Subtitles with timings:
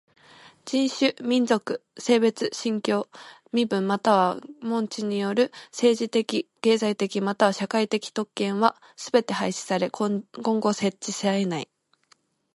[0.65, 3.07] 人種、民族、性別、信教、
[3.53, 6.25] 身分または門地による政治的
[6.63, 10.23] 経済的または社会的特権はすべて廃止され今
[10.59, 11.69] 後設置されえない。